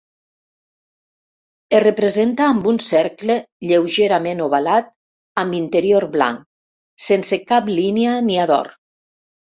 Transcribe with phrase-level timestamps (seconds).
[1.79, 3.37] Es representa amb un cercle
[3.73, 4.91] lleugerament ovalat
[5.45, 6.45] amb interior blanc,
[7.11, 8.79] sense cap línia ni adorn.